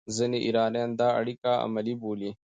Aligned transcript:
ځینې 0.15 0.37
ایرانیان 0.45 0.89
دا 0.99 1.07
اړیکه 1.19 1.51
عملي 1.65 1.95
بولي. 2.01 2.31